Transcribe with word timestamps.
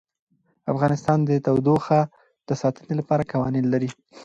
افغانستان 0.73 1.17
د 1.25 1.31
تودوخه 1.45 1.99
د 2.47 2.49
ساتنې 2.61 2.93
لپاره 2.99 3.27
قوانین 3.31 3.65
لري. 3.73 3.89